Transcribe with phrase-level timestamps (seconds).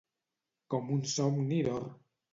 [0.75, 1.87] Com un somni d'or.